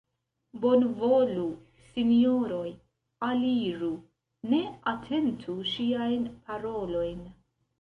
[0.61, 1.43] Bonvolu,
[1.89, 2.65] sinjoroj,
[3.27, 3.93] aliru,
[4.55, 4.63] ne
[4.95, 7.25] atentu ŝiajn parolojn!